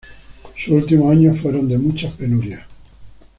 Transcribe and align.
Sus 0.57 0.69
últimos 0.69 1.11
años 1.11 1.39
fueron 1.39 1.67
de 1.69 1.77
muchas 1.77 2.15
penurias. 2.15 2.63